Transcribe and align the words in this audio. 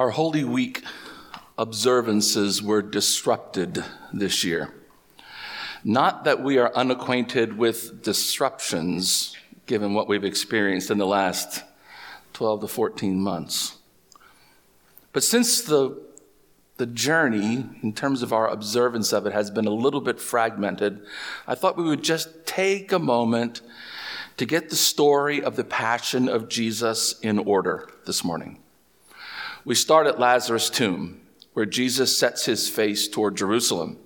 Our 0.00 0.08
Holy 0.08 0.44
Week 0.44 0.82
observances 1.58 2.62
were 2.62 2.80
disrupted 2.80 3.84
this 4.14 4.44
year. 4.44 4.72
Not 5.84 6.24
that 6.24 6.42
we 6.42 6.56
are 6.56 6.74
unacquainted 6.74 7.58
with 7.58 8.02
disruptions, 8.02 9.36
given 9.66 9.92
what 9.92 10.08
we've 10.08 10.24
experienced 10.24 10.90
in 10.90 10.96
the 10.96 11.06
last 11.06 11.64
12 12.32 12.62
to 12.62 12.68
14 12.68 13.20
months. 13.20 13.76
But 15.12 15.22
since 15.22 15.60
the, 15.60 16.00
the 16.78 16.86
journey, 16.86 17.66
in 17.82 17.92
terms 17.92 18.22
of 18.22 18.32
our 18.32 18.48
observance 18.48 19.12
of 19.12 19.26
it, 19.26 19.34
has 19.34 19.50
been 19.50 19.66
a 19.66 19.70
little 19.70 20.00
bit 20.00 20.18
fragmented, 20.18 21.04
I 21.46 21.54
thought 21.54 21.76
we 21.76 21.84
would 21.84 22.02
just 22.02 22.46
take 22.46 22.90
a 22.90 22.98
moment 22.98 23.60
to 24.38 24.46
get 24.46 24.70
the 24.70 24.76
story 24.76 25.44
of 25.44 25.56
the 25.56 25.64
passion 25.64 26.26
of 26.26 26.48
Jesus 26.48 27.20
in 27.20 27.38
order 27.38 27.86
this 28.06 28.24
morning. 28.24 28.60
We 29.64 29.74
start 29.74 30.06
at 30.06 30.18
Lazarus' 30.18 30.70
tomb, 30.70 31.20
where 31.52 31.66
Jesus 31.66 32.16
sets 32.16 32.46
his 32.46 32.68
face 32.68 33.08
toward 33.08 33.36
Jerusalem. 33.36 33.98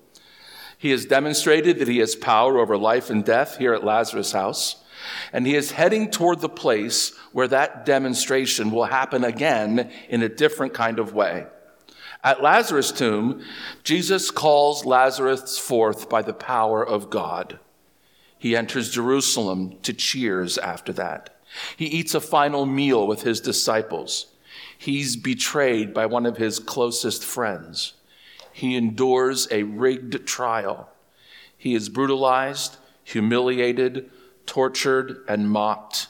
He 0.77 0.91
has 0.91 1.07
demonstrated 1.07 1.79
that 1.79 1.89
he 1.89 1.99
has 1.99 2.17
power 2.17 2.59
over 2.59 2.77
life 2.77 3.09
and 3.09 3.25
death 3.25 3.59
here 3.59 3.73
at 3.73 3.85
Lazarus' 3.85 4.33
house, 4.33 4.83
and 5.33 5.47
he 5.47 5.55
is 5.55 5.73
heading 5.73 6.11
toward 6.11 6.41
the 6.41 6.49
place 6.49 7.15
where 7.33 7.47
that 7.49 7.87
demonstration 7.87 8.71
will 8.71 8.87
happen 8.87 9.23
again 9.23 9.91
in 10.09 10.23
a 10.23 10.29
different 10.29 10.75
kind 10.75 10.99
of 10.99 11.15
way. 11.15 11.47
At 12.25 12.43
Lazarus' 12.43 12.91
tomb, 12.91 13.45
Jesus 13.85 14.31
calls 14.31 14.85
Lazarus 14.85 15.59
forth 15.59 16.09
by 16.09 16.23
the 16.23 16.33
power 16.33 16.85
of 16.85 17.11
God. 17.11 17.61
He 18.39 18.57
enters 18.57 18.91
Jerusalem 18.91 19.79
to 19.83 19.93
cheers 19.93 20.59
after 20.59 20.93
that. 20.95 21.39
He 21.77 21.87
eats 21.87 22.15
a 22.15 22.21
final 22.21 22.67
meal 22.67 23.07
with 23.07 23.23
his 23.23 23.41
disciples. 23.41 24.34
He's 24.77 25.17
betrayed 25.17 25.95
by 25.95 26.07
one 26.07 26.27
of 26.27 26.37
his 26.37 26.59
closest 26.59 27.25
friends. 27.25 27.95
He 28.53 28.77
endures 28.77 29.49
a 29.51 29.65
rigged 29.65 30.27
trial. 30.27 30.91
He 31.57 31.75
is 31.75 31.89
brutalized, 31.89 32.77
humiliated, 33.03 34.11
tortured, 34.47 35.25
and 35.29 35.51
mocked. 35.51 36.09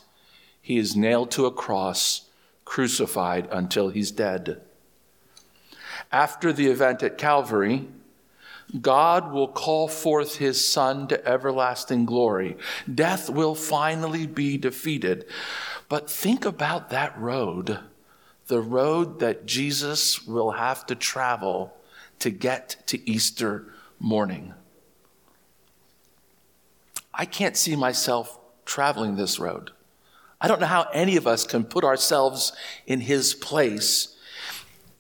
He 0.61 0.79
is 0.79 0.97
nailed 0.97 1.31
to 1.33 1.47
a 1.47 1.53
cross, 1.53 2.29
crucified 2.65 3.49
until 3.51 3.91
he's 3.91 4.11
dead. 4.11 4.61
After 6.11 6.53
the 6.53 6.69
event 6.69 7.03
at 7.03 7.19
Calvary, 7.19 7.89
God 8.81 9.33
will 9.33 9.49
call 9.49 9.89
forth 9.89 10.37
his 10.37 10.67
Son 10.67 11.07
to 11.09 11.27
everlasting 11.27 12.07
glory. 12.07 12.57
Death 12.93 13.31
will 13.31 13.55
finally 13.55 14.27
be 14.27 14.57
defeated. 14.57 15.27
But 15.89 16.11
think 16.11 16.45
about 16.45 16.91
that 16.91 17.17
road 17.19 17.79
the 18.47 18.61
road 18.61 19.21
that 19.21 19.47
Jesus 19.47 20.27
will 20.27 20.53
have 20.53 20.87
to 20.87 20.95
travel 20.95 21.75
to 22.19 22.31
get 22.31 22.77
to 22.87 23.09
Easter 23.09 23.67
morning. 23.99 24.55
I 27.13 27.25
can't 27.25 27.57
see 27.57 27.77
myself 27.77 28.39
traveling 28.65 29.17
this 29.17 29.39
road. 29.39 29.71
I 30.41 30.49
don't 30.49 30.61
know 30.61 30.67
how 30.67 30.89
any 30.93 31.17
of 31.17 31.27
us 31.27 31.45
can 31.45 31.65
put 31.65 31.85
ourselves 31.85 32.53
in 32.87 33.01
his 33.01 33.35
place. 33.35 34.17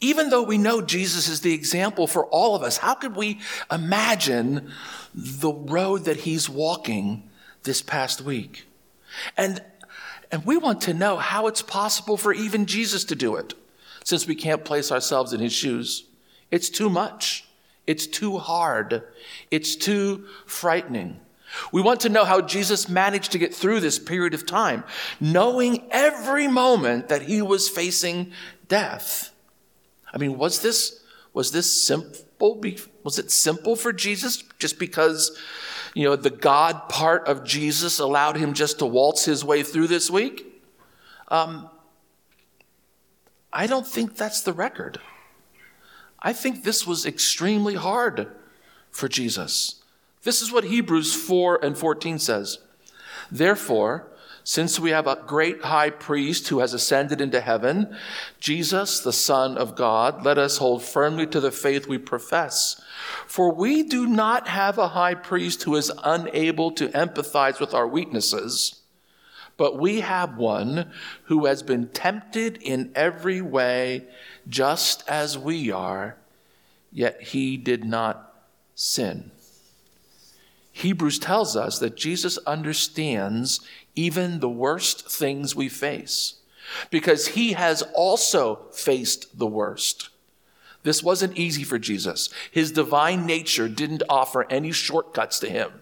Even 0.00 0.30
though 0.30 0.42
we 0.42 0.58
know 0.58 0.80
Jesus 0.80 1.28
is 1.28 1.40
the 1.40 1.52
example 1.52 2.06
for 2.06 2.26
all 2.26 2.54
of 2.54 2.62
us, 2.62 2.78
how 2.78 2.94
could 2.94 3.16
we 3.16 3.40
imagine 3.70 4.70
the 5.14 5.52
road 5.52 6.04
that 6.04 6.18
he's 6.18 6.48
walking 6.48 7.28
this 7.64 7.82
past 7.82 8.20
week? 8.20 8.66
And 9.36 9.62
and 10.34 10.44
we 10.44 10.56
want 10.56 10.80
to 10.80 10.94
know 10.94 11.16
how 11.16 11.46
it's 11.46 11.62
possible 11.62 12.16
for 12.16 12.32
even 12.32 12.66
Jesus 12.66 13.04
to 13.04 13.14
do 13.14 13.36
it, 13.36 13.54
since 14.02 14.26
we 14.26 14.34
can't 14.34 14.64
place 14.64 14.90
ourselves 14.90 15.32
in 15.32 15.38
his 15.38 15.52
shoes. 15.52 16.08
It's 16.50 16.68
too 16.68 16.90
much. 16.90 17.46
It's 17.86 18.08
too 18.08 18.38
hard. 18.38 19.04
It's 19.52 19.76
too 19.76 20.26
frightening. 20.44 21.20
We 21.70 21.82
want 21.82 22.00
to 22.00 22.08
know 22.08 22.24
how 22.24 22.40
Jesus 22.40 22.88
managed 22.88 23.30
to 23.30 23.38
get 23.38 23.54
through 23.54 23.78
this 23.78 24.00
period 24.00 24.34
of 24.34 24.44
time, 24.44 24.82
knowing 25.20 25.84
every 25.92 26.48
moment 26.48 27.10
that 27.10 27.22
he 27.22 27.40
was 27.40 27.68
facing 27.68 28.32
death. 28.66 29.32
I 30.12 30.18
mean, 30.18 30.36
was 30.36 30.62
this, 30.62 31.00
was 31.32 31.52
this 31.52 31.70
simple? 31.70 32.60
Was 33.04 33.20
it 33.20 33.30
simple 33.30 33.76
for 33.76 33.92
Jesus 33.92 34.42
just 34.58 34.80
because 34.80 35.40
you 35.94 36.04
know, 36.04 36.16
the 36.16 36.30
God 36.30 36.88
part 36.88 37.26
of 37.26 37.44
Jesus 37.44 38.00
allowed 38.00 38.36
him 38.36 38.52
just 38.52 38.80
to 38.80 38.86
waltz 38.86 39.24
his 39.24 39.44
way 39.44 39.62
through 39.62 39.86
this 39.86 40.10
week? 40.10 40.62
Um, 41.28 41.70
I 43.52 43.66
don't 43.66 43.86
think 43.86 44.16
that's 44.16 44.42
the 44.42 44.52
record. 44.52 45.00
I 46.20 46.32
think 46.32 46.64
this 46.64 46.86
was 46.86 47.06
extremely 47.06 47.74
hard 47.74 48.28
for 48.90 49.08
Jesus. 49.08 49.82
This 50.22 50.42
is 50.42 50.50
what 50.50 50.64
Hebrews 50.64 51.14
4 51.14 51.64
and 51.64 51.78
14 51.78 52.18
says. 52.18 52.58
Therefore, 53.30 54.08
since 54.44 54.78
we 54.78 54.90
have 54.90 55.06
a 55.06 55.22
great 55.26 55.62
high 55.62 55.88
priest 55.88 56.48
who 56.48 56.58
has 56.58 56.74
ascended 56.74 57.22
into 57.22 57.40
heaven, 57.40 57.96
Jesus, 58.38 59.00
the 59.00 59.12
Son 59.12 59.56
of 59.56 59.74
God, 59.74 60.22
let 60.22 60.36
us 60.36 60.58
hold 60.58 60.82
firmly 60.82 61.26
to 61.28 61.40
the 61.40 61.50
faith 61.50 61.88
we 61.88 61.96
profess. 61.96 62.80
For 63.26 63.52
we 63.52 63.82
do 63.82 64.06
not 64.06 64.48
have 64.48 64.76
a 64.76 64.88
high 64.88 65.14
priest 65.14 65.62
who 65.62 65.74
is 65.76 65.90
unable 66.04 66.70
to 66.72 66.88
empathize 66.88 67.58
with 67.58 67.72
our 67.72 67.88
weaknesses, 67.88 68.82
but 69.56 69.78
we 69.78 70.00
have 70.00 70.36
one 70.36 70.92
who 71.24 71.46
has 71.46 71.62
been 71.62 71.88
tempted 71.88 72.58
in 72.60 72.92
every 72.94 73.40
way, 73.40 74.04
just 74.46 75.08
as 75.08 75.38
we 75.38 75.70
are, 75.70 76.16
yet 76.92 77.22
he 77.22 77.56
did 77.56 77.82
not 77.84 78.44
sin. 78.74 79.30
Hebrews 80.72 81.20
tells 81.20 81.56
us 81.56 81.78
that 81.78 81.96
Jesus 81.96 82.36
understands 82.38 83.60
even 83.94 84.40
the 84.40 84.48
worst 84.48 85.08
things 85.08 85.54
we 85.54 85.68
face 85.68 86.34
because 86.90 87.28
he 87.28 87.52
has 87.52 87.82
also 87.94 88.66
faced 88.72 89.38
the 89.38 89.46
worst. 89.46 90.08
This 90.82 91.02
wasn't 91.02 91.38
easy 91.38 91.64
for 91.64 91.78
Jesus. 91.78 92.28
His 92.50 92.72
divine 92.72 93.26
nature 93.26 93.68
didn't 93.68 94.02
offer 94.08 94.46
any 94.50 94.72
shortcuts 94.72 95.38
to 95.40 95.48
him. 95.48 95.72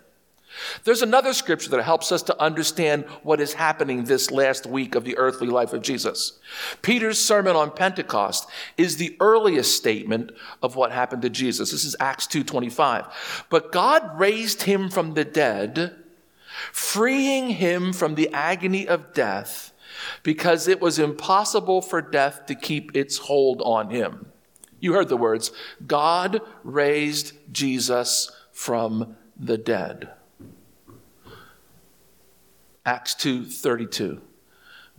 There's 0.84 1.02
another 1.02 1.32
scripture 1.32 1.70
that 1.70 1.82
helps 1.82 2.12
us 2.12 2.22
to 2.24 2.40
understand 2.40 3.04
what 3.22 3.40
is 3.40 3.54
happening 3.54 4.04
this 4.04 4.30
last 4.30 4.66
week 4.66 4.94
of 4.94 5.04
the 5.04 5.16
earthly 5.16 5.48
life 5.48 5.72
of 5.72 5.82
Jesus. 5.82 6.38
Peter's 6.82 7.18
sermon 7.18 7.56
on 7.56 7.70
Pentecost 7.70 8.46
is 8.76 8.96
the 8.96 9.16
earliest 9.18 9.74
statement 9.74 10.30
of 10.62 10.76
what 10.76 10.92
happened 10.92 11.22
to 11.22 11.30
Jesus. 11.30 11.70
This 11.70 11.84
is 11.84 11.96
Acts 11.98 12.26
2:25. 12.26 13.06
But 13.48 13.72
God 13.72 14.18
raised 14.18 14.62
him 14.62 14.90
from 14.90 15.14
the 15.14 15.24
dead, 15.24 16.01
freeing 16.70 17.50
him 17.50 17.92
from 17.92 18.14
the 18.14 18.30
agony 18.32 18.86
of 18.86 19.12
death, 19.12 19.72
because 20.22 20.68
it 20.68 20.80
was 20.80 20.98
impossible 20.98 21.82
for 21.82 22.00
death 22.00 22.46
to 22.46 22.54
keep 22.54 22.94
its 22.96 23.18
hold 23.18 23.60
on 23.62 23.90
him. 23.90 24.26
You 24.80 24.94
heard 24.94 25.08
the 25.08 25.16
words 25.16 25.52
God 25.86 26.40
raised 26.62 27.32
Jesus 27.52 28.30
from 28.52 29.16
the 29.36 29.58
dead. 29.58 30.10
Acts 32.84 33.14
2:32. 33.14 34.20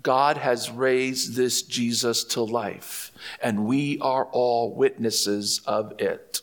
God 0.01 0.37
has 0.37 0.69
raised 0.69 1.35
this 1.35 1.61
Jesus 1.61 2.23
to 2.25 2.41
life, 2.41 3.11
and 3.41 3.65
we 3.65 3.97
are 3.99 4.25
all 4.25 4.73
witnesses 4.73 5.61
of 5.65 5.93
it. 5.99 6.41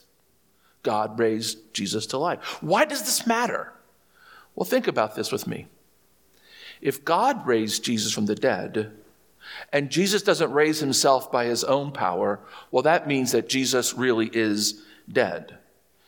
God 0.82 1.19
raised 1.19 1.75
Jesus 1.75 2.06
to 2.06 2.19
life. 2.19 2.42
Why 2.62 2.86
does 2.86 3.03
this 3.03 3.26
matter? 3.26 3.75
Well, 4.55 4.66
think 4.66 4.87
about 4.87 5.15
this 5.15 5.33
with 5.33 5.47
me. 5.47 5.66
If 6.81 7.05
God 7.05 7.47
raised 7.47 7.84
Jesus 7.84 8.12
from 8.12 8.27
the 8.27 8.34
dead, 8.34 8.93
and 9.72 9.91
Jesus 9.91 10.22
doesn't 10.22 10.53
raise 10.53 10.81
himself 10.81 11.31
by 11.31 11.47
his 11.47 11.65
own 11.65 11.93
power, 11.93 12.41
well, 12.71 12.83
that 12.83 13.07
means 13.07 13.33
that 13.33 13.48
Jesus 13.48 13.95
really 13.95 14.30
is 14.33 14.83
dead. 15.10 15.59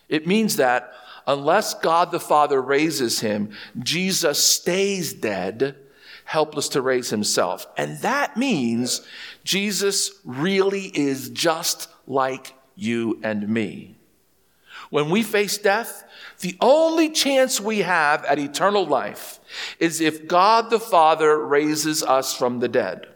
It 0.09 0.27
means 0.27 0.57
that 0.57 0.93
unless 1.27 1.75
God 1.75 2.11
the 2.11 2.21
Father 2.21 2.61
raises 2.61 3.21
him, 3.21 3.51
Jesus 3.79 4.43
stays 4.43 5.13
dead, 5.13 5.77
helpless 6.25 6.69
to 6.71 6.83
raise 6.83 7.11
himself. 7.11 7.67
And 7.77 7.99
that 7.99 8.37
means 8.37 9.03
Jesus 9.45 10.13
really 10.25 10.87
is 10.95 11.31
just 11.31 11.89
like 12.07 12.55
you 12.77 13.21
and 13.23 13.49
me. 13.49 13.97
When 14.93 15.09
we 15.09 15.23
face 15.23 15.57
death, 15.57 16.05
the 16.41 16.55
only 16.61 17.09
chance 17.09 17.59
we 17.59 17.79
have 17.79 18.27
at 18.27 18.39
eternal 18.39 18.85
life 18.85 19.41
is 19.81 20.03
if 20.03 20.29
God 20.29 20.69
the 20.69 20.79
Father 20.79 21.43
raises 21.43 22.03
us 22.03 22.37
from 22.37 22.61
the 22.61 22.69
dead. 22.69 23.07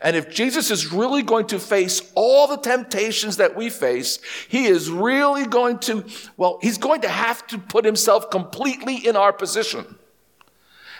And 0.00 0.14
if 0.14 0.30
Jesus 0.30 0.70
is 0.70 0.92
really 0.92 1.24
going 1.24 1.48
to 1.48 1.58
face 1.58 2.12
all 2.14 2.46
the 2.46 2.56
temptations 2.56 3.38
that 3.38 3.56
we 3.56 3.68
face, 3.68 4.20
he 4.48 4.66
is 4.66 4.92
really 4.92 5.44
going 5.44 5.80
to, 5.80 6.04
well, 6.36 6.60
he's 6.62 6.78
going 6.78 7.00
to 7.00 7.08
have 7.08 7.44
to 7.48 7.58
put 7.58 7.84
himself 7.84 8.30
completely 8.30 8.94
in 8.94 9.16
our 9.16 9.32
position. 9.32 9.98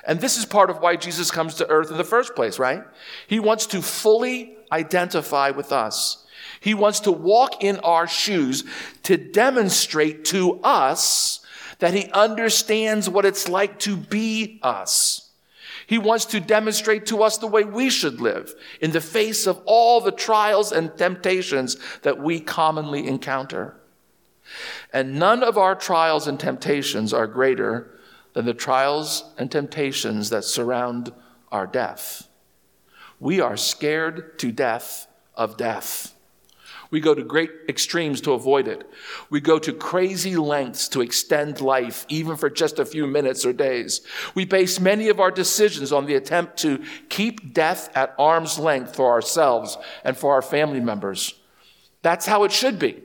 And 0.05 0.21
this 0.21 0.37
is 0.37 0.45
part 0.45 0.69
of 0.69 0.81
why 0.81 0.97
Jesus 0.97 1.31
comes 1.31 1.55
to 1.55 1.69
earth 1.69 1.93
in 1.93 1.97
the 1.97 2.03
first 2.03 2.35
place, 2.35 2.59
right? 2.59 2.83
He 3.29 3.39
wants 3.39 3.67
to 3.67 3.81
fully 3.81 4.57
identify 4.73 5.51
with 5.51 5.71
us. 5.71 6.25
He 6.61 6.75
wants 6.75 7.01
to 7.01 7.13
walk 7.13 7.63
in 7.63 7.79
our 7.81 8.07
shoes 8.09 8.65
to 9.05 9.17
demonstrate 9.17 10.25
to 10.27 10.61
us 10.63 11.41
that 11.79 11.95
he 11.95 12.11
understands 12.13 13.09
what 13.09 13.25
it's 13.25 13.49
like 13.49 13.79
to 13.81 13.97
be 13.97 14.61
us. 14.63 15.31
He 15.87 15.99
wants 15.99 16.25
to 16.27 16.41
demonstrate 16.41 17.07
to 17.07 17.23
us 17.23 17.39
the 17.39 17.49
way 17.49 17.65
we 17.65 17.91
should 17.91 18.21
live 18.21 18.55
in 18.81 18.93
the 18.93 19.01
face 19.01 19.47
of 19.47 19.61
all 19.67 20.01
the 20.01 20.13
trials 20.13 20.73
and 20.73 20.97
temptations 20.97 21.77
that 22.03 22.19
we 22.19 22.41
commonly 22.41 23.07
encounter. 23.07 23.77
And 24.93 25.19
none 25.19 25.43
of 25.43 25.59
our 25.59 25.75
trials 25.75 26.29
and 26.29 26.39
temptations 26.39 27.13
are 27.13 27.27
greater 27.27 27.99
than 28.33 28.47
the 28.47 28.55
trials 28.55 29.25
and 29.37 29.51
temptations 29.51 30.31
that 30.31 30.45
surround 30.45 31.13
our 31.51 31.67
death. 31.67 32.29
We 33.23 33.41
are 33.41 33.57
scared 33.57 34.37
to 34.41 34.51
death 34.51 35.07
of 35.37 35.57
death. 35.57 36.13
We 36.91 36.99
go 36.99 37.15
to 37.15 37.23
great 37.23 37.51
extremes 37.69 38.21
to 38.23 38.33
avoid 38.33 38.67
it. 38.67 38.85
We 39.31 39.41
go 39.41 39.61
to 39.61 39.73
crazy 39.73 40.35
lengths 40.35 40.89
to 40.89 41.03
extend 41.03 41.61
life, 41.61 42.05
even 42.09 42.37
for 42.37 42.51
just 42.51 42.81
a 42.81 42.85
few 42.85 43.07
minutes 43.07 43.47
or 43.47 43.53
days. 43.53 44.01
We 44.35 44.45
base 44.45 44.81
many 44.81 45.09
of 45.09 45.21
our 45.21 45.31
decisions 45.31 45.93
on 45.93 46.07
the 46.07 46.17
attempt 46.17 46.57
to 46.59 46.83
keep 47.11 47.55
death 47.55 47.97
at 47.97 48.13
arm's 48.19 48.59
length 48.59 48.97
for 48.97 49.13
ourselves 49.13 49.79
and 50.03 50.17
for 50.17 50.35
our 50.35 50.43
family 50.43 50.81
members. 50.81 51.33
That's 52.03 52.27
how 52.27 52.43
it 52.43 52.51
should 52.51 52.81
be. 52.81 53.05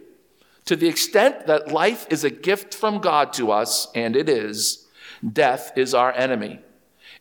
To 0.65 0.75
the 0.75 0.87
extent 0.87 1.45
that 1.45 1.71
life 1.71 2.07
is 2.09 2.23
a 2.23 2.31
gift 2.31 2.73
from 2.73 3.01
God 3.01 3.33
to 3.33 3.51
us, 3.51 3.87
and 3.93 4.15
it 4.15 4.29
is, 4.29 4.87
death 5.31 5.73
is 5.75 5.93
our 5.93 6.11
enemy. 6.11 6.61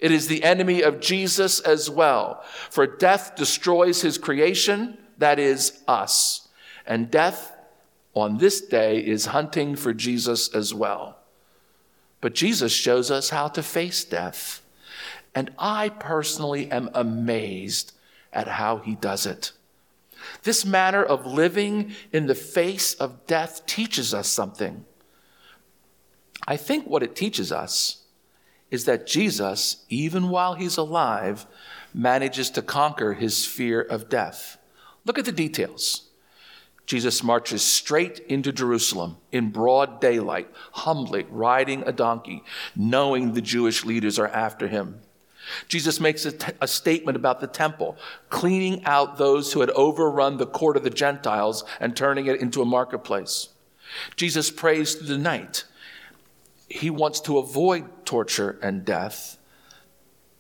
It 0.00 0.12
is 0.12 0.28
the 0.28 0.44
enemy 0.44 0.82
of 0.82 1.00
Jesus 1.00 1.60
as 1.60 1.88
well, 1.88 2.42
for 2.70 2.86
death 2.86 3.34
destroys 3.36 4.02
his 4.02 4.18
creation, 4.18 4.98
that 5.18 5.38
is, 5.38 5.82
us. 5.88 6.48
And 6.86 7.10
death 7.10 7.52
on 8.14 8.38
this 8.38 8.60
day 8.60 8.98
is 8.98 9.26
hunting 9.26 9.76
for 9.76 9.92
Jesus 9.92 10.48
as 10.54 10.72
well. 10.74 11.18
But 12.20 12.34
Jesus 12.34 12.72
shows 12.72 13.10
us 13.10 13.30
how 13.30 13.48
to 13.48 13.62
face 13.62 14.04
death. 14.04 14.62
And 15.34 15.52
I 15.58 15.90
personally 15.90 16.70
am 16.70 16.90
amazed 16.94 17.92
at 18.32 18.48
how 18.48 18.78
he 18.78 18.94
does 18.94 19.26
it. 19.26 19.52
This 20.42 20.64
manner 20.64 21.02
of 21.04 21.26
living 21.26 21.92
in 22.12 22.26
the 22.26 22.34
face 22.34 22.94
of 22.94 23.26
death 23.26 23.64
teaches 23.66 24.14
us 24.14 24.28
something. 24.28 24.84
I 26.46 26.56
think 26.56 26.86
what 26.86 27.02
it 27.02 27.16
teaches 27.16 27.52
us 27.52 28.02
is 28.70 28.84
that 28.84 29.06
Jesus, 29.06 29.84
even 29.88 30.28
while 30.28 30.54
he's 30.54 30.76
alive, 30.76 31.46
manages 31.94 32.50
to 32.50 32.62
conquer 32.62 33.14
his 33.14 33.46
fear 33.46 33.80
of 33.80 34.08
death. 34.08 34.58
Look 35.04 35.18
at 35.18 35.24
the 35.24 35.32
details. 35.32 36.02
Jesus 36.84 37.22
marches 37.22 37.62
straight 37.62 38.20
into 38.28 38.52
Jerusalem 38.52 39.16
in 39.32 39.50
broad 39.50 40.00
daylight, 40.00 40.48
humbly 40.72 41.26
riding 41.28 41.82
a 41.82 41.92
donkey, 41.92 42.44
knowing 42.76 43.32
the 43.32 43.40
Jewish 43.40 43.84
leaders 43.84 44.18
are 44.18 44.28
after 44.28 44.68
him. 44.68 45.00
Jesus 45.68 46.00
makes 46.00 46.24
a, 46.24 46.32
t- 46.32 46.52
a 46.60 46.68
statement 46.68 47.16
about 47.16 47.40
the 47.40 47.46
temple, 47.46 47.96
cleaning 48.30 48.84
out 48.84 49.16
those 49.16 49.52
who 49.52 49.60
had 49.60 49.70
overrun 49.70 50.36
the 50.36 50.46
court 50.46 50.76
of 50.76 50.84
the 50.84 50.90
Gentiles 50.90 51.64
and 51.80 51.96
turning 51.96 52.26
it 52.26 52.40
into 52.40 52.62
a 52.62 52.66
marketplace. 52.66 53.48
Jesus 54.16 54.50
prays 54.50 54.94
through 54.94 55.06
the 55.08 55.18
night. 55.18 55.64
He 56.68 56.90
wants 56.90 57.20
to 57.20 57.38
avoid 57.38 58.04
torture 58.04 58.58
and 58.62 58.84
death, 58.84 59.38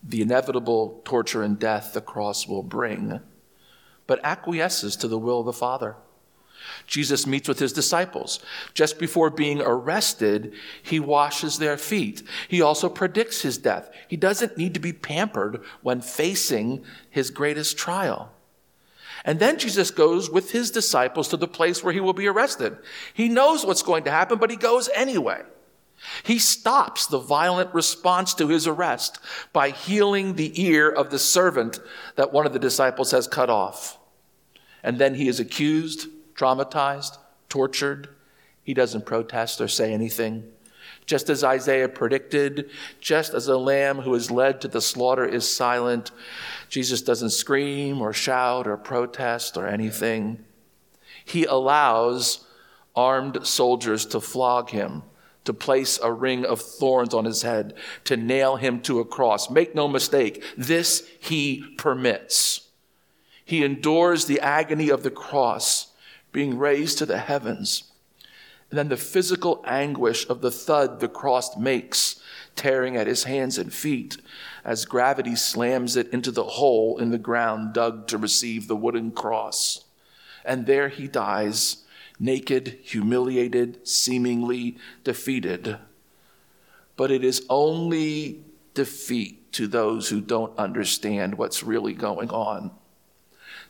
the 0.02 0.22
inevitable 0.22 1.00
torture 1.04 1.42
and 1.42 1.58
death 1.58 1.92
the 1.92 2.00
cross 2.00 2.46
will 2.46 2.62
bring, 2.62 3.20
but 4.06 4.20
acquiesces 4.24 4.96
to 4.96 5.08
the 5.08 5.18
will 5.18 5.40
of 5.40 5.46
the 5.46 5.52
Father. 5.52 5.96
Jesus 6.86 7.26
meets 7.26 7.48
with 7.48 7.58
his 7.58 7.72
disciples. 7.72 8.40
Just 8.74 8.98
before 8.98 9.30
being 9.30 9.60
arrested, 9.60 10.52
he 10.82 10.98
washes 10.98 11.58
their 11.58 11.76
feet. 11.76 12.22
He 12.48 12.60
also 12.60 12.88
predicts 12.88 13.42
his 13.42 13.58
death. 13.58 13.90
He 14.08 14.16
doesn't 14.16 14.58
need 14.58 14.74
to 14.74 14.80
be 14.80 14.92
pampered 14.92 15.62
when 15.82 16.00
facing 16.00 16.84
his 17.10 17.30
greatest 17.30 17.78
trial. 17.78 18.32
And 19.24 19.38
then 19.38 19.58
Jesus 19.58 19.90
goes 19.90 20.30
with 20.30 20.52
his 20.52 20.70
disciples 20.70 21.28
to 21.28 21.36
the 21.36 21.48
place 21.48 21.82
where 21.82 21.92
he 21.92 22.00
will 22.00 22.12
be 22.12 22.28
arrested. 22.28 22.78
He 23.12 23.28
knows 23.28 23.64
what's 23.64 23.82
going 23.82 24.04
to 24.04 24.10
happen, 24.10 24.38
but 24.38 24.50
he 24.50 24.56
goes 24.56 24.88
anyway. 24.94 25.42
He 26.22 26.38
stops 26.38 27.06
the 27.06 27.18
violent 27.18 27.72
response 27.74 28.34
to 28.34 28.48
his 28.48 28.66
arrest 28.66 29.18
by 29.52 29.70
healing 29.70 30.34
the 30.34 30.60
ear 30.62 30.88
of 30.90 31.10
the 31.10 31.18
servant 31.18 31.80
that 32.16 32.32
one 32.32 32.46
of 32.46 32.52
the 32.52 32.58
disciples 32.58 33.10
has 33.10 33.26
cut 33.26 33.50
off. 33.50 33.98
And 34.82 34.98
then 34.98 35.14
he 35.14 35.26
is 35.26 35.40
accused 35.40 36.08
traumatized, 36.36 37.18
tortured. 37.48 38.08
He 38.62 38.74
doesn't 38.74 39.06
protest 39.06 39.60
or 39.60 39.68
say 39.68 39.92
anything. 39.92 40.44
Just 41.06 41.30
as 41.30 41.44
Isaiah 41.44 41.88
predicted, 41.88 42.70
just 43.00 43.32
as 43.32 43.46
a 43.46 43.56
lamb 43.56 43.98
who 43.98 44.14
is 44.14 44.30
led 44.30 44.60
to 44.60 44.68
the 44.68 44.80
slaughter 44.80 45.24
is 45.24 45.48
silent, 45.48 46.10
Jesus 46.68 47.00
doesn't 47.00 47.30
scream 47.30 48.00
or 48.00 48.12
shout 48.12 48.66
or 48.66 48.76
protest 48.76 49.56
or 49.56 49.66
anything. 49.66 50.44
He 51.24 51.44
allows 51.44 52.44
armed 52.94 53.46
soldiers 53.46 54.04
to 54.06 54.20
flog 54.20 54.70
him, 54.70 55.02
to 55.46 55.54
place 55.54 55.98
a 56.02 56.12
ring 56.12 56.44
of 56.44 56.60
thorns 56.60 57.14
on 57.14 57.24
his 57.24 57.42
head, 57.42 57.74
to 58.04 58.16
nail 58.16 58.56
him 58.56 58.80
to 58.82 59.00
a 59.00 59.04
cross. 59.04 59.50
Make 59.50 59.74
no 59.74 59.88
mistake, 59.88 60.44
this 60.56 61.08
he 61.18 61.64
permits. 61.78 62.68
He 63.44 63.64
endures 63.64 64.26
the 64.26 64.40
agony 64.40 64.88
of 64.88 65.02
the 65.02 65.10
cross 65.10 65.92
being 66.32 66.58
raised 66.58 66.98
to 66.98 67.06
the 67.06 67.18
heavens. 67.18 67.84
And 68.70 68.78
then 68.78 68.88
the 68.88 68.96
physical 68.96 69.62
anguish 69.66 70.28
of 70.28 70.40
the 70.40 70.50
thud 70.50 71.00
the 71.00 71.08
cross 71.08 71.56
makes, 71.56 72.20
tearing 72.56 72.96
at 72.96 73.06
his 73.06 73.24
hands 73.24 73.58
and 73.58 73.72
feet 73.72 74.16
as 74.64 74.84
gravity 74.84 75.36
slams 75.36 75.96
it 75.96 76.08
into 76.12 76.32
the 76.32 76.42
hole 76.44 76.98
in 76.98 77.10
the 77.10 77.18
ground 77.18 77.72
dug 77.72 78.08
to 78.08 78.18
receive 78.18 78.66
the 78.66 78.74
wooden 78.74 79.12
cross. 79.12 79.84
And 80.44 80.66
there 80.66 80.88
he 80.88 81.06
dies, 81.06 81.84
naked, 82.18 82.78
humiliated, 82.82 83.86
seemingly 83.86 84.76
defeated. 85.04 85.78
But 86.96 87.10
it 87.10 87.24
is 87.24 87.44
only 87.48 88.44
defeat 88.74 89.52
to 89.52 89.66
those 89.66 90.08
who 90.08 90.20
don't 90.20 90.56
understand 90.58 91.36
what's 91.36 91.62
really 91.62 91.94
going 91.94 92.30
on. 92.30 92.70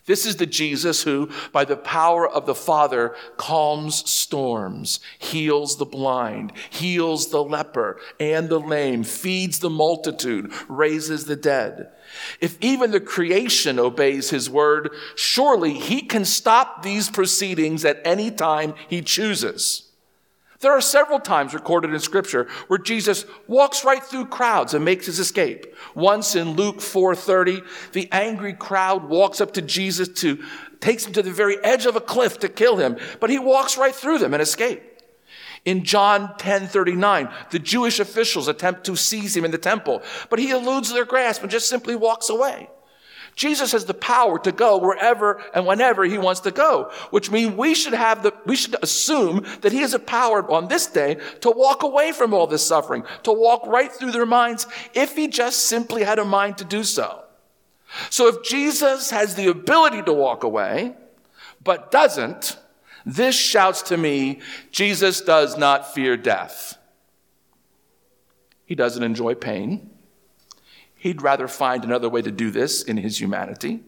This 0.06 0.24
is 0.24 0.36
the 0.36 0.46
Jesus 0.46 1.02
who, 1.02 1.30
by 1.50 1.64
the 1.64 1.76
power 1.76 2.28
of 2.28 2.46
the 2.46 2.54
Father, 2.54 3.16
calms 3.36 4.08
storms, 4.08 5.00
heals 5.18 5.78
the 5.78 5.84
blind, 5.84 6.52
heals 6.70 7.30
the 7.30 7.42
leper 7.42 7.98
and 8.20 8.48
the 8.48 8.60
lame, 8.60 9.02
feeds 9.02 9.58
the 9.58 9.70
multitude, 9.70 10.52
raises 10.68 11.24
the 11.24 11.34
dead. 11.34 11.90
If 12.40 12.58
even 12.60 12.90
the 12.90 13.00
creation 13.00 13.78
obeys 13.78 14.30
his 14.30 14.50
word, 14.50 14.90
surely 15.14 15.74
he 15.74 16.02
can 16.02 16.24
stop 16.24 16.82
these 16.82 17.10
proceedings 17.10 17.84
at 17.84 18.00
any 18.04 18.30
time 18.30 18.74
he 18.88 19.02
chooses. 19.02 19.86
There 20.60 20.72
are 20.72 20.80
several 20.80 21.20
times 21.20 21.52
recorded 21.52 21.92
in 21.92 22.00
scripture 22.00 22.48
where 22.68 22.78
Jesus 22.78 23.26
walks 23.46 23.84
right 23.84 24.02
through 24.02 24.26
crowds 24.26 24.72
and 24.72 24.84
makes 24.84 25.06
his 25.06 25.18
escape. 25.18 25.66
Once 25.94 26.34
in 26.34 26.52
Luke 26.52 26.80
4:30, 26.80 27.62
the 27.92 28.08
angry 28.10 28.54
crowd 28.54 29.04
walks 29.08 29.40
up 29.40 29.52
to 29.52 29.62
Jesus 29.62 30.08
to 30.20 30.42
takes 30.80 31.06
him 31.06 31.12
to 31.12 31.22
the 31.22 31.30
very 31.30 31.62
edge 31.62 31.86
of 31.86 31.96
a 31.96 32.00
cliff 32.00 32.38
to 32.38 32.48
kill 32.48 32.76
him, 32.76 32.96
but 33.20 33.30
he 33.30 33.38
walks 33.38 33.76
right 33.76 33.94
through 33.94 34.18
them 34.18 34.32
and 34.32 34.42
escape. 34.42 34.82
In 35.66 35.82
John 35.84 36.32
10:39, 36.38 37.28
the 37.50 37.58
Jewish 37.58 37.98
officials 38.00 38.46
attempt 38.46 38.84
to 38.84 38.96
seize 38.96 39.36
him 39.36 39.44
in 39.44 39.50
the 39.50 39.58
temple, 39.58 40.00
but 40.30 40.38
he 40.38 40.50
eludes 40.50 40.92
their 40.92 41.04
grasp 41.04 41.42
and 41.42 41.50
just 41.50 41.68
simply 41.68 41.96
walks 41.96 42.30
away. 42.30 42.70
Jesus 43.34 43.72
has 43.72 43.84
the 43.84 43.92
power 43.92 44.38
to 44.38 44.52
go 44.52 44.78
wherever 44.78 45.42
and 45.52 45.66
whenever 45.66 46.04
he 46.04 46.16
wants 46.16 46.40
to 46.40 46.50
go, 46.50 46.90
which 47.10 47.30
means 47.30 47.54
we 47.54 47.74
should 47.74 47.92
have 47.92 48.22
the, 48.22 48.32
we 48.46 48.56
should 48.56 48.76
assume 48.82 49.44
that 49.60 49.72
he 49.72 49.80
has 49.80 49.92
a 49.92 49.98
power 49.98 50.50
on 50.50 50.68
this 50.68 50.86
day 50.86 51.18
to 51.42 51.50
walk 51.50 51.82
away 51.82 52.12
from 52.12 52.32
all 52.32 52.46
this 52.46 52.66
suffering, 52.66 53.04
to 53.24 53.32
walk 53.32 53.66
right 53.66 53.92
through 53.92 54.12
their 54.12 54.24
minds 54.24 54.66
if 54.94 55.16
he 55.16 55.28
just 55.28 55.66
simply 55.66 56.02
had 56.02 56.18
a 56.18 56.24
mind 56.24 56.56
to 56.58 56.64
do 56.64 56.82
so. 56.82 57.24
So 58.08 58.28
if 58.28 58.42
Jesus 58.42 59.10
has 59.10 59.34
the 59.34 59.50
ability 59.50 60.02
to 60.02 60.12
walk 60.12 60.42
away, 60.42 60.94
but 61.62 61.90
doesn't, 61.90 62.56
this 63.06 63.36
shouts 63.36 63.82
to 63.82 63.96
me, 63.96 64.40
Jesus 64.72 65.20
does 65.20 65.56
not 65.56 65.94
fear 65.94 66.16
death. 66.16 66.76
He 68.64 68.74
doesn't 68.74 69.02
enjoy 69.02 69.36
pain. 69.36 69.90
He'd 70.96 71.22
rather 71.22 71.46
find 71.46 71.84
another 71.84 72.08
way 72.08 72.20
to 72.20 72.32
do 72.32 72.50
this 72.50 72.82
in 72.82 72.96
his 72.96 73.20
humanity. 73.20 73.84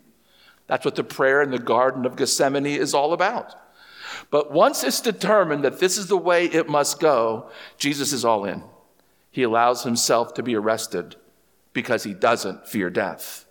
That's 0.68 0.84
what 0.84 0.94
the 0.94 1.02
prayer 1.02 1.42
in 1.42 1.50
the 1.50 1.58
Garden 1.58 2.06
of 2.06 2.14
Gethsemane 2.14 2.66
is 2.66 2.94
all 2.94 3.12
about. 3.12 3.56
But 4.30 4.52
once 4.52 4.84
it's 4.84 5.00
determined 5.00 5.64
that 5.64 5.80
this 5.80 5.98
is 5.98 6.06
the 6.06 6.16
way 6.16 6.44
it 6.44 6.68
must 6.68 7.00
go, 7.00 7.50
Jesus 7.76 8.12
is 8.12 8.24
all 8.24 8.44
in. 8.44 8.62
He 9.32 9.42
allows 9.42 9.82
himself 9.82 10.34
to 10.34 10.44
be 10.44 10.54
arrested 10.54 11.16
because 11.72 12.04
he 12.04 12.14
doesn't 12.14 12.68
fear 12.68 12.88
death. 12.88 13.46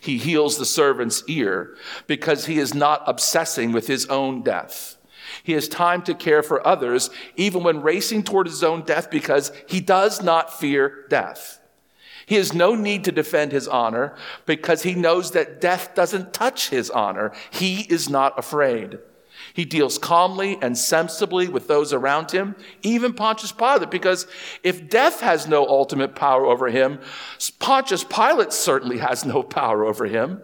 He 0.00 0.18
heals 0.18 0.58
the 0.58 0.64
servant's 0.64 1.24
ear 1.26 1.76
because 2.06 2.46
he 2.46 2.58
is 2.58 2.72
not 2.72 3.02
obsessing 3.06 3.72
with 3.72 3.88
his 3.88 4.06
own 4.06 4.42
death. 4.42 4.97
He 5.42 5.52
has 5.52 5.68
time 5.68 6.02
to 6.02 6.14
care 6.14 6.42
for 6.42 6.66
others, 6.66 7.10
even 7.36 7.62
when 7.62 7.82
racing 7.82 8.22
toward 8.22 8.46
his 8.46 8.62
own 8.62 8.82
death, 8.82 9.10
because 9.10 9.52
he 9.66 9.80
does 9.80 10.22
not 10.22 10.58
fear 10.58 11.06
death. 11.08 11.60
He 12.26 12.34
has 12.34 12.52
no 12.52 12.74
need 12.74 13.04
to 13.04 13.12
defend 13.12 13.52
his 13.52 13.66
honor 13.66 14.14
because 14.44 14.82
he 14.82 14.94
knows 14.94 15.30
that 15.30 15.62
death 15.62 15.94
doesn't 15.94 16.34
touch 16.34 16.68
his 16.68 16.90
honor. 16.90 17.32
He 17.50 17.80
is 17.82 18.10
not 18.10 18.38
afraid. 18.38 18.98
He 19.54 19.64
deals 19.64 19.98
calmly 19.98 20.58
and 20.60 20.76
sensibly 20.76 21.48
with 21.48 21.68
those 21.68 21.92
around 21.92 22.30
him, 22.30 22.54
even 22.82 23.14
Pontius 23.14 23.52
Pilate, 23.52 23.90
because 23.90 24.26
if 24.62 24.90
death 24.90 25.20
has 25.20 25.48
no 25.48 25.66
ultimate 25.66 26.14
power 26.14 26.44
over 26.44 26.68
him, 26.68 27.00
Pontius 27.58 28.04
Pilate 28.04 28.52
certainly 28.52 28.98
has 28.98 29.24
no 29.24 29.42
power 29.42 29.84
over 29.84 30.04
him. 30.04 30.42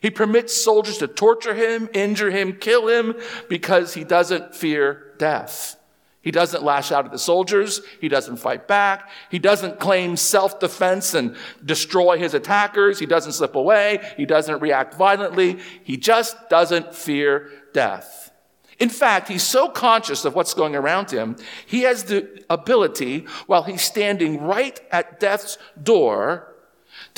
He 0.00 0.10
permits 0.10 0.54
soldiers 0.54 0.98
to 0.98 1.06
torture 1.06 1.54
him, 1.54 1.88
injure 1.92 2.30
him, 2.30 2.54
kill 2.54 2.88
him, 2.88 3.14
because 3.48 3.94
he 3.94 4.04
doesn't 4.04 4.54
fear 4.54 5.14
death. 5.18 5.76
He 6.22 6.30
doesn't 6.30 6.62
lash 6.62 6.92
out 6.92 7.06
at 7.06 7.12
the 7.12 7.18
soldiers. 7.18 7.80
He 8.00 8.08
doesn't 8.08 8.36
fight 8.36 8.68
back. 8.68 9.08
He 9.30 9.38
doesn't 9.38 9.80
claim 9.80 10.16
self 10.16 10.60
defense 10.60 11.14
and 11.14 11.36
destroy 11.64 12.18
his 12.18 12.34
attackers. 12.34 12.98
He 12.98 13.06
doesn't 13.06 13.32
slip 13.32 13.54
away. 13.54 14.00
He 14.16 14.26
doesn't 14.26 14.60
react 14.60 14.94
violently. 14.94 15.58
He 15.82 15.96
just 15.96 16.36
doesn't 16.50 16.94
fear 16.94 17.50
death. 17.72 18.30
In 18.78 18.88
fact, 18.88 19.28
he's 19.28 19.42
so 19.42 19.68
conscious 19.68 20.24
of 20.24 20.34
what's 20.34 20.54
going 20.54 20.74
around 20.74 21.10
him, 21.10 21.36
he 21.66 21.82
has 21.82 22.04
the 22.04 22.42
ability, 22.48 23.26
while 23.46 23.62
he's 23.62 23.82
standing 23.82 24.42
right 24.42 24.80
at 24.90 25.20
death's 25.20 25.58
door, 25.82 26.49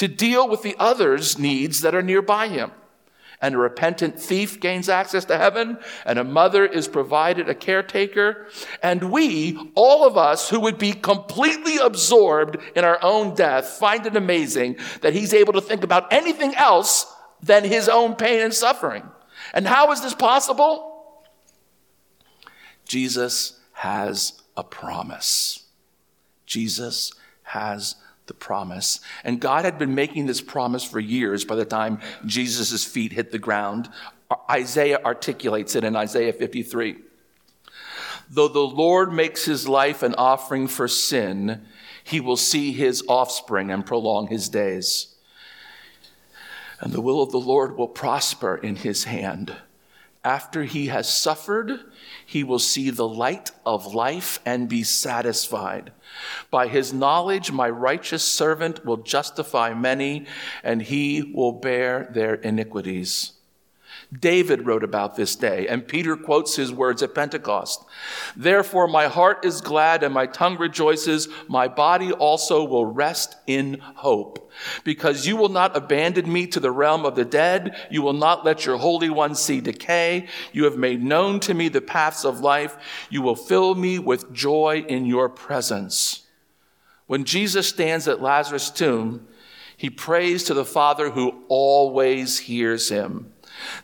to 0.02 0.08
deal 0.08 0.48
with 0.48 0.62
the 0.62 0.74
others' 0.80 1.38
needs 1.38 1.82
that 1.82 1.94
are 1.94 2.02
nearby 2.02 2.48
him. 2.48 2.72
And 3.40 3.54
a 3.54 3.58
repentant 3.58 4.18
thief 4.18 4.58
gains 4.58 4.88
access 4.88 5.24
to 5.26 5.38
heaven, 5.38 5.78
and 6.04 6.18
a 6.18 6.24
mother 6.24 6.66
is 6.66 6.88
provided 6.88 7.48
a 7.48 7.54
caretaker. 7.54 8.48
And 8.82 9.12
we, 9.12 9.56
all 9.76 10.04
of 10.04 10.16
us 10.16 10.50
who 10.50 10.58
would 10.58 10.76
be 10.76 10.92
completely 10.92 11.76
absorbed 11.76 12.56
in 12.74 12.84
our 12.84 12.98
own 13.00 13.36
death, 13.36 13.78
find 13.78 14.04
it 14.04 14.16
amazing 14.16 14.78
that 15.02 15.12
he's 15.12 15.32
able 15.32 15.52
to 15.52 15.60
think 15.60 15.84
about 15.84 16.12
anything 16.12 16.52
else 16.56 17.06
than 17.40 17.62
his 17.62 17.88
own 17.88 18.16
pain 18.16 18.40
and 18.40 18.52
suffering. 18.52 19.04
And 19.54 19.68
how 19.68 19.92
is 19.92 20.00
this 20.00 20.14
possible? 20.14 21.22
Jesus 22.86 23.60
has 23.74 24.42
a 24.56 24.64
promise. 24.64 25.62
Jesus 26.44 27.12
has 27.44 27.94
the 28.26 28.34
promise. 28.34 29.00
And 29.24 29.40
God 29.40 29.64
had 29.64 29.78
been 29.78 29.94
making 29.94 30.26
this 30.26 30.40
promise 30.40 30.84
for 30.84 31.00
years 31.00 31.44
by 31.44 31.56
the 31.56 31.64
time 31.64 32.00
Jesus' 32.24 32.84
feet 32.84 33.12
hit 33.12 33.32
the 33.32 33.38
ground. 33.38 33.88
Isaiah 34.50 35.00
articulates 35.04 35.74
it 35.74 35.84
in 35.84 35.96
Isaiah 35.96 36.32
53. 36.32 36.96
Though 38.30 38.48
the 38.48 38.60
Lord 38.60 39.12
makes 39.12 39.44
his 39.44 39.68
life 39.68 40.02
an 40.02 40.14
offering 40.14 40.66
for 40.68 40.88
sin, 40.88 41.66
he 42.04 42.20
will 42.20 42.36
see 42.36 42.72
his 42.72 43.04
offspring 43.08 43.70
and 43.70 43.84
prolong 43.84 44.28
his 44.28 44.48
days. 44.48 45.14
And 46.80 46.92
the 46.92 47.00
will 47.00 47.22
of 47.22 47.30
the 47.30 47.38
Lord 47.38 47.76
will 47.76 47.88
prosper 47.88 48.56
in 48.56 48.76
his 48.76 49.04
hand. 49.04 49.54
After 50.24 50.62
he 50.62 50.86
has 50.86 51.12
suffered, 51.12 51.80
he 52.24 52.44
will 52.44 52.60
see 52.60 52.90
the 52.90 53.08
light 53.08 53.50
of 53.66 53.92
life 53.92 54.38
and 54.46 54.68
be 54.68 54.84
satisfied. 54.84 55.92
By 56.48 56.68
his 56.68 56.92
knowledge, 56.92 57.50
my 57.50 57.68
righteous 57.68 58.22
servant 58.22 58.84
will 58.86 58.98
justify 58.98 59.74
many, 59.74 60.26
and 60.62 60.80
he 60.80 61.32
will 61.34 61.52
bear 61.52 62.08
their 62.14 62.34
iniquities. 62.34 63.32
David 64.18 64.66
wrote 64.66 64.84
about 64.84 65.16
this 65.16 65.36
day, 65.36 65.66
and 65.66 65.88
Peter 65.88 66.16
quotes 66.16 66.54
his 66.56 66.70
words 66.70 67.02
at 67.02 67.14
Pentecost. 67.14 67.82
Therefore, 68.36 68.86
my 68.86 69.08
heart 69.08 69.44
is 69.44 69.62
glad 69.62 70.02
and 70.02 70.12
my 70.12 70.26
tongue 70.26 70.58
rejoices. 70.58 71.28
My 71.48 71.66
body 71.66 72.12
also 72.12 72.62
will 72.62 72.84
rest 72.84 73.36
in 73.46 73.78
hope. 73.80 74.50
Because 74.84 75.26
you 75.26 75.36
will 75.36 75.48
not 75.48 75.74
abandon 75.74 76.30
me 76.30 76.46
to 76.48 76.60
the 76.60 76.70
realm 76.70 77.06
of 77.06 77.14
the 77.14 77.24
dead. 77.24 77.74
You 77.90 78.02
will 78.02 78.12
not 78.12 78.44
let 78.44 78.66
your 78.66 78.76
Holy 78.76 79.08
One 79.08 79.34
see 79.34 79.62
decay. 79.62 80.28
You 80.52 80.64
have 80.64 80.76
made 80.76 81.02
known 81.02 81.40
to 81.40 81.54
me 81.54 81.68
the 81.68 81.80
paths 81.80 82.26
of 82.26 82.40
life. 82.40 82.76
You 83.08 83.22
will 83.22 83.36
fill 83.36 83.74
me 83.74 83.98
with 83.98 84.30
joy 84.32 84.84
in 84.86 85.06
your 85.06 85.30
presence. 85.30 86.26
When 87.06 87.24
Jesus 87.24 87.66
stands 87.66 88.06
at 88.08 88.20
Lazarus' 88.20 88.70
tomb, 88.70 89.26
he 89.76 89.88
prays 89.88 90.44
to 90.44 90.54
the 90.54 90.66
Father 90.66 91.10
who 91.10 91.44
always 91.48 92.40
hears 92.40 92.90
him. 92.90 93.31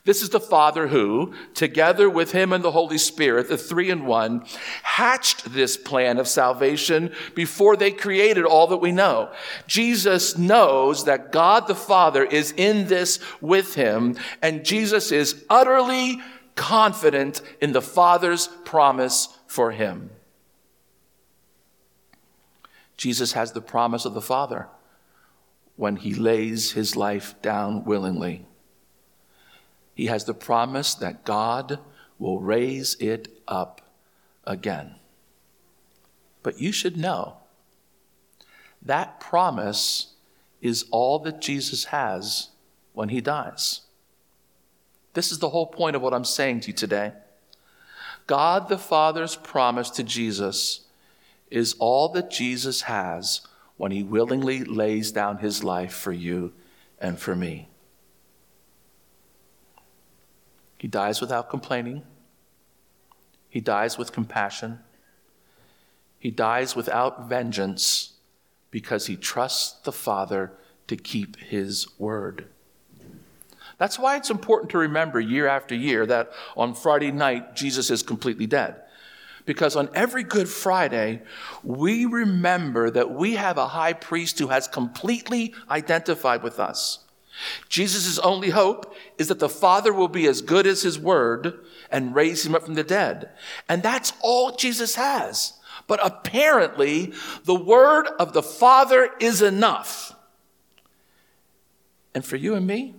This 0.04 0.22
is 0.22 0.30
the 0.30 0.40
Father 0.40 0.88
who, 0.88 1.34
together 1.54 2.08
with 2.08 2.32
Him 2.32 2.52
and 2.52 2.64
the 2.64 2.72
Holy 2.72 2.98
Spirit, 2.98 3.48
the 3.48 3.58
three 3.58 3.90
in 3.90 4.06
one, 4.06 4.44
hatched 4.82 5.52
this 5.52 5.76
plan 5.76 6.18
of 6.18 6.28
salvation 6.28 7.12
before 7.34 7.76
they 7.76 7.90
created 7.90 8.44
all 8.44 8.66
that 8.68 8.78
we 8.78 8.92
know. 8.92 9.30
Jesus 9.66 10.36
knows 10.36 11.04
that 11.04 11.32
God 11.32 11.66
the 11.66 11.74
Father 11.74 12.24
is 12.24 12.52
in 12.56 12.88
this 12.88 13.20
with 13.40 13.74
Him, 13.74 14.16
and 14.42 14.64
Jesus 14.64 15.12
is 15.12 15.44
utterly 15.48 16.20
confident 16.54 17.40
in 17.60 17.72
the 17.72 17.82
Father's 17.82 18.48
promise 18.64 19.28
for 19.46 19.70
Him. 19.70 20.10
Jesus 22.96 23.32
has 23.32 23.52
the 23.52 23.60
promise 23.60 24.04
of 24.04 24.14
the 24.14 24.20
Father 24.20 24.66
when 25.76 25.94
He 25.94 26.12
lays 26.12 26.72
His 26.72 26.96
life 26.96 27.40
down 27.40 27.84
willingly. 27.84 28.47
He 29.98 30.06
has 30.06 30.26
the 30.26 30.32
promise 30.32 30.94
that 30.94 31.24
God 31.24 31.80
will 32.20 32.38
raise 32.38 32.94
it 33.00 33.42
up 33.48 33.80
again. 34.44 34.94
But 36.44 36.60
you 36.60 36.70
should 36.70 36.96
know 36.96 37.38
that 38.80 39.18
promise 39.18 40.14
is 40.62 40.84
all 40.92 41.18
that 41.18 41.40
Jesus 41.40 41.86
has 41.86 42.50
when 42.92 43.08
he 43.08 43.20
dies. 43.20 43.80
This 45.14 45.32
is 45.32 45.40
the 45.40 45.48
whole 45.48 45.66
point 45.66 45.96
of 45.96 46.02
what 46.02 46.14
I'm 46.14 46.24
saying 46.24 46.60
to 46.60 46.66
you 46.68 46.74
today. 46.74 47.12
God 48.28 48.68
the 48.68 48.78
Father's 48.78 49.34
promise 49.34 49.90
to 49.90 50.04
Jesus 50.04 50.82
is 51.50 51.74
all 51.80 52.08
that 52.10 52.30
Jesus 52.30 52.82
has 52.82 53.40
when 53.76 53.90
he 53.90 54.04
willingly 54.04 54.62
lays 54.62 55.10
down 55.10 55.38
his 55.38 55.64
life 55.64 55.92
for 55.92 56.12
you 56.12 56.52
and 57.00 57.18
for 57.18 57.34
me. 57.34 57.68
He 60.78 60.88
dies 60.88 61.20
without 61.20 61.50
complaining. 61.50 62.04
He 63.48 63.60
dies 63.60 63.98
with 63.98 64.12
compassion. 64.12 64.78
He 66.18 66.30
dies 66.30 66.76
without 66.76 67.28
vengeance 67.28 68.14
because 68.70 69.06
he 69.06 69.16
trusts 69.16 69.80
the 69.82 69.92
Father 69.92 70.52
to 70.86 70.96
keep 70.96 71.36
his 71.36 71.98
word. 71.98 72.46
That's 73.78 73.98
why 73.98 74.16
it's 74.16 74.30
important 74.30 74.70
to 74.72 74.78
remember 74.78 75.20
year 75.20 75.46
after 75.46 75.74
year 75.74 76.04
that 76.06 76.32
on 76.56 76.74
Friday 76.74 77.12
night, 77.12 77.54
Jesus 77.54 77.90
is 77.90 78.02
completely 78.02 78.46
dead. 78.46 78.82
Because 79.44 79.76
on 79.76 79.88
every 79.94 80.24
Good 80.24 80.48
Friday, 80.48 81.22
we 81.62 82.04
remember 82.04 82.90
that 82.90 83.10
we 83.12 83.36
have 83.36 83.56
a 83.56 83.68
high 83.68 83.94
priest 83.94 84.38
who 84.38 84.48
has 84.48 84.68
completely 84.68 85.54
identified 85.70 86.42
with 86.42 86.60
us. 86.60 86.98
Jesus' 87.68 88.18
only 88.18 88.50
hope 88.50 88.94
is 89.16 89.28
that 89.28 89.38
the 89.38 89.48
Father 89.48 89.92
will 89.92 90.08
be 90.08 90.26
as 90.26 90.42
good 90.42 90.66
as 90.66 90.82
his 90.82 90.98
word 90.98 91.54
and 91.90 92.14
raise 92.14 92.44
him 92.44 92.54
up 92.54 92.64
from 92.64 92.74
the 92.74 92.84
dead. 92.84 93.30
And 93.68 93.82
that's 93.82 94.12
all 94.20 94.56
Jesus 94.56 94.96
has. 94.96 95.54
But 95.86 96.00
apparently, 96.04 97.12
the 97.44 97.54
word 97.54 98.08
of 98.18 98.32
the 98.32 98.42
Father 98.42 99.10
is 99.20 99.40
enough. 99.40 100.14
And 102.14 102.24
for 102.24 102.36
you 102.36 102.54
and 102.54 102.66
me, 102.66 102.94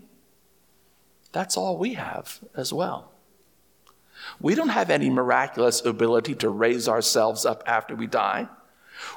that's 1.32 1.58
all 1.58 1.78
we 1.78 1.94
have 1.96 2.40
as 2.56 2.74
well. 2.74 3.12
We 4.42 4.56
don't 4.56 4.70
have 4.70 4.90
any 4.90 5.10
miraculous 5.10 5.84
ability 5.86 6.36
to 6.36 6.50
raise 6.50 6.88
ourselves 6.88 7.46
up 7.46 7.64
after 7.66 7.96
we 7.96 8.08
die. 8.08 8.48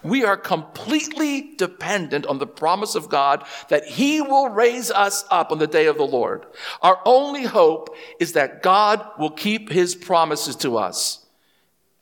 We 0.02 0.24
are 0.24 0.36
completely 0.36 1.54
dependent 1.56 2.26
on 2.26 2.38
the 2.38 2.46
promise 2.46 2.94
of 2.94 3.08
God 3.08 3.44
that 3.68 3.84
He 3.84 4.20
will 4.20 4.48
raise 4.48 4.90
us 4.90 5.24
up 5.30 5.52
on 5.52 5.58
the 5.58 5.66
day 5.66 5.86
of 5.86 5.96
the 5.96 6.04
Lord. 6.04 6.46
Our 6.80 7.00
only 7.04 7.44
hope 7.44 7.94
is 8.18 8.32
that 8.32 8.62
God 8.62 9.04
will 9.18 9.30
keep 9.30 9.70
His 9.70 9.94
promises 9.94 10.56
to 10.56 10.76
us. 10.76 11.24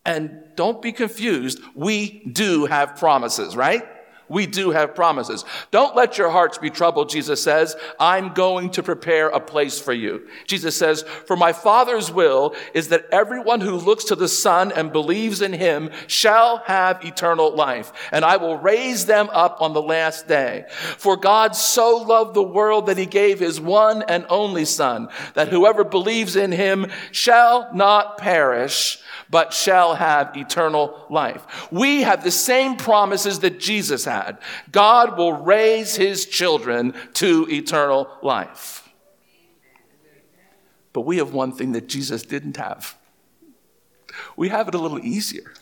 And 0.05 0.43
don't 0.57 0.81
be 0.81 0.93
confused, 0.93 1.61
we 1.75 2.23
do 2.25 2.67
have 2.67 2.97
promises, 2.97 3.55
right? 3.55 3.85
We 4.31 4.47
do 4.47 4.71
have 4.71 4.95
promises. 4.95 5.45
Don't 5.73 5.97
let 5.97 6.17
your 6.17 6.31
hearts 6.31 6.57
be 6.57 6.71
troubled, 6.71 7.11
Jesus 7.11 7.43
says. 7.43 7.75
I'm 7.99 8.33
going 8.33 8.71
to 8.71 8.83
prepare 8.83 9.27
a 9.27 9.41
place 9.41 9.81
for 9.81 9.93
you. 9.93 10.29
Jesus 10.47 10.77
says, 10.77 11.03
For 11.03 11.37
my 11.37 11.53
Father's 11.53 12.13
will 12.13 12.55
is 12.73 12.89
that 12.89 13.09
everyone 13.11 13.61
who 13.61 13.75
looks 13.75 14.05
to 14.05 14.15
the 14.15 14.29
Son 14.29 14.71
and 14.71 14.93
believes 14.93 15.43
in 15.43 15.53
him 15.53 15.91
shall 16.07 16.59
have 16.59 17.05
eternal 17.05 17.53
life, 17.57 17.93
and 18.13 18.25
I 18.25 18.37
will 18.37 18.57
raise 18.57 19.05
them 19.05 19.29
up 19.33 19.61
on 19.61 19.73
the 19.73 19.83
last 19.83 20.29
day. 20.29 20.67
For 20.71 21.17
God 21.17 21.57
so 21.57 21.97
loved 21.97 22.35
the 22.35 22.43
world 22.43 22.87
that 22.87 22.99
he 22.99 23.07
gave 23.07 23.41
his 23.41 23.61
one 23.61 24.03
and 24.03 24.25
only 24.29 24.65
Son, 24.65 25.09
that 25.35 25.49
whoever 25.49 25.83
believes 25.83 26.37
in 26.37 26.53
him 26.53 26.87
shall 27.11 27.69
not 27.75 28.17
perish, 28.17 29.01
but 29.29 29.53
shall 29.53 29.97
have 29.97 30.37
eternal 30.37 31.05
life. 31.11 31.69
We 31.73 32.03
have 32.03 32.23
the 32.23 32.31
same 32.31 32.77
promises 32.77 33.41
that 33.41 33.59
Jesus 33.59 34.05
had. 34.05 34.20
God 34.71 35.17
will 35.17 35.33
raise 35.33 35.97
his 35.97 36.27
children 36.27 36.95
to 37.15 37.47
eternal 37.51 38.11
life. 38.23 38.89
But 40.93 41.03
we 41.03 41.19
have 41.19 41.33
one 41.33 41.53
thing 41.53 41.73
that 41.73 41.89
Jesus 41.89 42.23
didn't 42.23 42.57
have. 42.57 42.97
We 44.37 44.49
have 44.49 44.69
it 44.69 44.75
a 44.75 44.79
little 44.79 45.05
easier. 45.05 45.53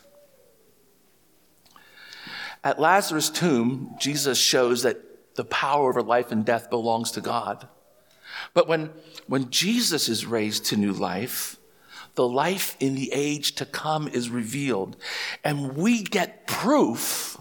At 2.63 2.79
Lazarus' 2.79 3.29
tomb, 3.29 3.95
Jesus 3.99 4.37
shows 4.37 4.83
that 4.83 5.35
the 5.35 5.45
power 5.45 5.89
over 5.89 6.01
life 6.01 6.31
and 6.31 6.43
death 6.43 6.69
belongs 6.69 7.11
to 7.11 7.21
God. 7.21 7.67
But 8.53 8.67
when, 8.67 8.89
when 9.27 9.49
Jesus 9.49 10.09
is 10.09 10.25
raised 10.25 10.65
to 10.65 10.77
new 10.77 10.91
life, 10.91 11.57
the 12.15 12.27
life 12.27 12.75
in 12.79 12.95
the 12.95 13.11
age 13.13 13.55
to 13.55 13.65
come 13.65 14.07
is 14.07 14.29
revealed. 14.29 14.97
And 15.43 15.77
we 15.77 16.03
get 16.03 16.47
proof 16.47 17.37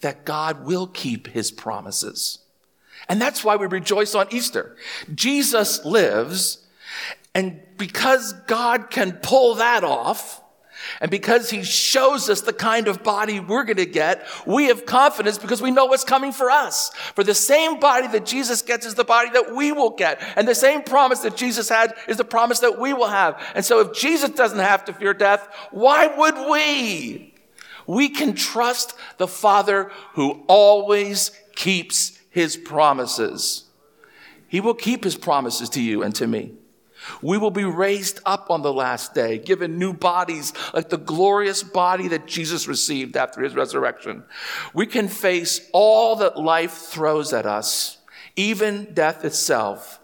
that 0.00 0.24
God 0.24 0.64
will 0.64 0.86
keep 0.86 1.28
his 1.28 1.50
promises. 1.50 2.38
And 3.08 3.20
that's 3.20 3.42
why 3.42 3.56
we 3.56 3.66
rejoice 3.66 4.14
on 4.14 4.26
Easter. 4.30 4.76
Jesus 5.14 5.84
lives, 5.84 6.66
and 7.34 7.60
because 7.76 8.32
God 8.46 8.90
can 8.90 9.12
pull 9.12 9.56
that 9.56 9.84
off, 9.84 10.42
and 11.00 11.10
because 11.10 11.50
he 11.50 11.62
shows 11.62 12.30
us 12.30 12.42
the 12.42 12.52
kind 12.52 12.88
of 12.88 13.02
body 13.02 13.40
we're 13.40 13.64
going 13.64 13.76
to 13.78 13.86
get, 13.86 14.26
we 14.46 14.66
have 14.66 14.86
confidence 14.86 15.38
because 15.38 15.60
we 15.60 15.70
know 15.70 15.86
what's 15.86 16.04
coming 16.04 16.32
for 16.32 16.50
us. 16.50 16.90
For 17.14 17.24
the 17.24 17.34
same 17.34 17.80
body 17.80 18.06
that 18.08 18.24
Jesus 18.24 18.62
gets 18.62 18.86
is 18.86 18.94
the 18.94 19.04
body 19.04 19.30
that 19.30 19.54
we 19.54 19.72
will 19.72 19.90
get. 19.90 20.22
And 20.36 20.46
the 20.46 20.54
same 20.54 20.82
promise 20.82 21.20
that 21.20 21.36
Jesus 21.36 21.68
had 21.68 21.94
is 22.06 22.16
the 22.16 22.24
promise 22.24 22.60
that 22.60 22.78
we 22.78 22.92
will 22.92 23.08
have. 23.08 23.42
And 23.54 23.64
so 23.64 23.80
if 23.80 23.92
Jesus 23.92 24.30
doesn't 24.30 24.58
have 24.58 24.84
to 24.86 24.92
fear 24.92 25.14
death, 25.14 25.48
why 25.70 26.06
would 26.06 26.50
we? 26.50 27.34
We 27.88 28.10
can 28.10 28.34
trust 28.34 28.94
the 29.16 29.26
Father 29.26 29.90
who 30.12 30.44
always 30.46 31.32
keeps 31.56 32.20
his 32.30 32.56
promises. 32.56 33.64
He 34.46 34.60
will 34.60 34.74
keep 34.74 35.02
his 35.02 35.16
promises 35.16 35.70
to 35.70 35.82
you 35.82 36.02
and 36.02 36.14
to 36.16 36.26
me. 36.26 36.52
We 37.22 37.38
will 37.38 37.50
be 37.50 37.64
raised 37.64 38.20
up 38.26 38.50
on 38.50 38.60
the 38.60 38.72
last 38.72 39.14
day, 39.14 39.38
given 39.38 39.78
new 39.78 39.94
bodies 39.94 40.52
like 40.74 40.90
the 40.90 40.98
glorious 40.98 41.62
body 41.62 42.08
that 42.08 42.26
Jesus 42.26 42.68
received 42.68 43.16
after 43.16 43.42
his 43.42 43.54
resurrection. 43.54 44.24
We 44.74 44.86
can 44.86 45.08
face 45.08 45.66
all 45.72 46.16
that 46.16 46.38
life 46.38 46.72
throws 46.72 47.32
at 47.32 47.46
us, 47.46 47.98
even 48.36 48.92
death 48.92 49.24
itself, 49.24 50.00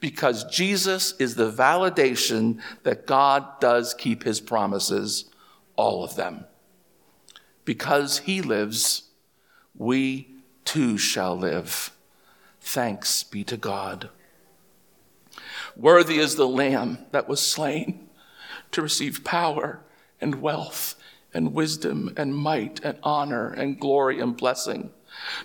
because 0.00 0.44
Jesus 0.44 1.14
is 1.18 1.34
the 1.34 1.50
validation 1.50 2.60
that 2.84 3.06
God 3.06 3.60
does 3.60 3.92
keep 3.92 4.22
his 4.22 4.40
promises, 4.40 5.26
all 5.76 6.02
of 6.02 6.16
them. 6.16 6.46
Because 7.66 8.20
he 8.20 8.40
lives, 8.40 9.10
we 9.76 10.36
too 10.64 10.96
shall 10.96 11.36
live. 11.36 11.90
Thanks 12.62 13.22
be 13.22 13.44
to 13.44 13.58
God. 13.58 14.08
Worthy 15.76 16.18
is 16.18 16.36
the 16.36 16.48
Lamb 16.48 16.98
that 17.10 17.28
was 17.28 17.40
slain 17.40 18.08
to 18.72 18.80
receive 18.80 19.24
power 19.24 19.80
and 20.20 20.40
wealth 20.40 20.94
and 21.34 21.52
wisdom 21.52 22.14
and 22.16 22.34
might 22.34 22.80
and 22.82 22.98
honor 23.02 23.50
and 23.50 23.78
glory 23.78 24.20
and 24.20 24.36
blessing. 24.36 24.90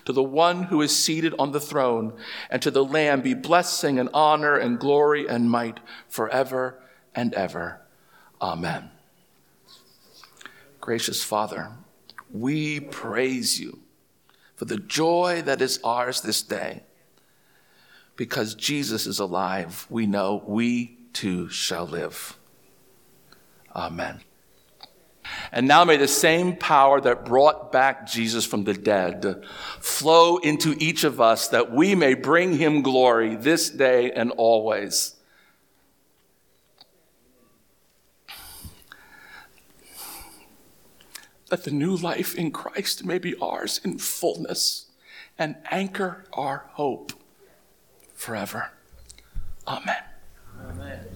To 0.06 0.14
the 0.14 0.24
one 0.24 0.64
who 0.64 0.82
is 0.82 0.96
seated 0.96 1.34
on 1.40 1.52
the 1.52 1.60
throne 1.60 2.14
and 2.50 2.62
to 2.62 2.72
the 2.72 2.84
Lamb 2.84 3.22
be 3.22 3.34
blessing 3.34 4.00
and 4.00 4.10
honor 4.14 4.58
and 4.58 4.80
glory 4.80 5.28
and 5.28 5.50
might 5.50 5.80
forever 6.08 6.82
and 7.16 7.34
ever. 7.34 7.82
Amen. 8.42 8.92
Gracious 10.80 11.24
Father, 11.24 11.72
we 12.34 12.80
praise 12.80 13.60
you 13.60 13.80
for 14.56 14.66
the 14.66 14.78
joy 14.78 15.42
that 15.46 15.62
is 15.62 15.80
ours 15.84 16.22
this 16.22 16.42
day 16.42 16.84
because 18.16 18.54
Jesus 18.54 19.08
is 19.08 19.20
alive, 19.20 19.88
we 19.90 20.06
know 20.06 20.44
we 20.46 20.98
too 21.14 21.50
shall 21.50 21.86
live. 21.86 22.38
Amen. 23.76 24.22
And 25.52 25.68
now 25.68 25.84
may 25.84 25.98
the 25.98 26.08
same 26.08 26.56
power 26.56 27.02
that 27.02 27.26
brought 27.26 27.72
back 27.72 28.08
Jesus 28.08 28.46
from 28.46 28.64
the 28.64 28.74
dead 28.74 29.44
flow 29.80 30.38
into 30.38 30.76
each 30.80 31.04
of 31.04 31.20
us 31.20 31.48
that 31.50 31.72
we 31.72 31.96
may 31.96 32.14
bring 32.14 32.58
him 32.58 32.82
glory 32.82 33.36
this 33.36 33.70
day 33.70 34.12
and 34.12 34.32
always. 34.32 35.16
that 41.52 41.66
the 41.66 41.72
new 41.72 41.98
life 41.98 42.34
in 42.34 42.50
Christ 42.50 43.04
may 43.06 43.20
be 43.20 43.36
ours 43.42 43.82
in 43.84 43.98
fullness 44.00 44.86
and 45.38 45.58
anchor 45.70 46.24
our 46.32 46.70
hope 46.72 47.12
forever. 48.16 48.72
Amen. 49.68 50.02
Amen. 50.66 51.12